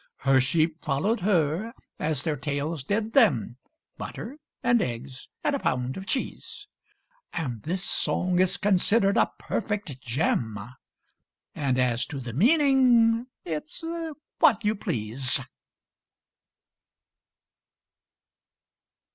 [0.25, 3.57] Her sheep followed her, as their tails did them.
[3.97, 6.65] (Butter and eggs and a pound of cheese)
[7.33, 10.57] And this song is considered a perfect gem,
[11.53, 13.83] And as to the meaning, it's
[14.39, 15.39] what you please.